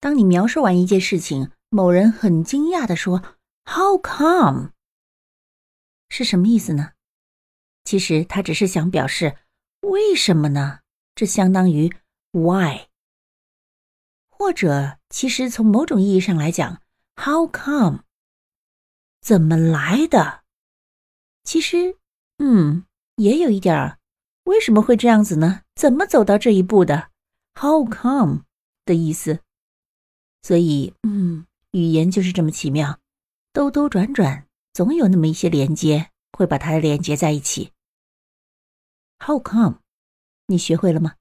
[0.00, 3.22] 当你描述完一件事情，某人很惊讶的说
[3.64, 4.70] “How come？”
[6.08, 6.92] 是什么意思呢？
[7.84, 9.36] 其实他只是想表示
[9.80, 10.80] 为什么呢？
[11.14, 11.92] 这相当于
[12.32, 12.86] “Why？”
[14.30, 16.80] 或者，其实从某种意义上来讲
[17.16, 18.02] ，“How come？”
[19.20, 20.44] 怎么来的？
[21.42, 21.96] 其实，
[22.38, 22.84] 嗯，
[23.16, 23.98] 也有一点儿，
[24.44, 25.62] 为什么会这样子呢？
[25.74, 27.10] 怎么走到这一步的
[27.60, 28.44] ？How come
[28.84, 29.40] 的意思。
[30.42, 32.98] 所以，嗯，语言就是这么奇妙，
[33.52, 37.72] 兜兜转转，总有那么一些连接会把它连接在一起。
[39.18, 39.80] How come？
[40.46, 41.14] 你学会了吗？